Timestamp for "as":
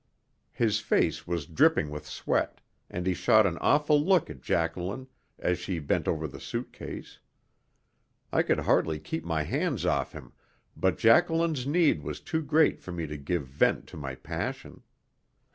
5.37-5.59